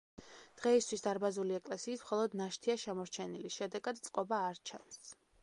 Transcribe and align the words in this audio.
დღეისთვის 0.61 1.03
დარბაზული 1.07 1.57
ეკლესიის 1.57 2.01
მხოლოდ 2.05 2.39
ნაშთია 2.41 2.77
შემორჩენილი, 2.85 3.53
შედეგად 3.59 4.03
წყობა 4.09 4.43
არ 4.49 4.65
ჩანს. 4.73 5.01